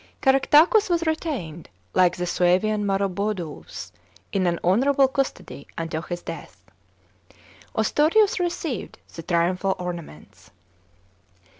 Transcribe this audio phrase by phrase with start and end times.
[0.19, 3.91] Caractacus was retained, like the Suevian Mrtroboduus,
[4.31, 6.65] in an honourable custody until his death.
[7.75, 10.49] Ostorius received the triumphal orna ments.